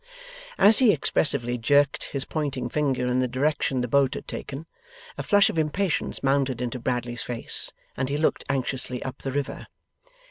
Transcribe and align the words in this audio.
As 0.57 0.79
he 0.79 0.91
expressively 0.91 1.59
jerked 1.59 2.05
his 2.05 2.25
pointing 2.25 2.69
finger 2.69 3.05
in 3.05 3.19
the 3.19 3.27
direction 3.27 3.81
the 3.81 3.87
boat 3.87 4.15
had 4.15 4.27
taken, 4.27 4.65
a 5.15 5.21
flush 5.21 5.47
of 5.47 5.59
impatience 5.59 6.23
mounted 6.23 6.59
into 6.59 6.79
Bradley's 6.79 7.21
face, 7.21 7.71
and 7.95 8.09
he 8.09 8.17
looked 8.17 8.43
anxiously 8.49 9.03
up 9.03 9.19
the 9.19 9.31
river. 9.31 9.67